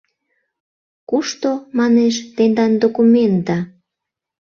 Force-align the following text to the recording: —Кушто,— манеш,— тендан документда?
—Кушто,— 1.09 1.49
манеш,— 1.77 2.15
тендан 2.35 2.71
документда? 2.83 3.57